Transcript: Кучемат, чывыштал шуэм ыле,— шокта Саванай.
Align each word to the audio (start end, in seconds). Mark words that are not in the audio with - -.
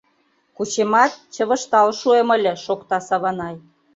Кучемат, 0.55 1.11
чывыштал 1.33 1.87
шуэм 1.99 2.27
ыле,— 2.35 2.53
шокта 2.65 2.97
Саванай. 3.07 3.55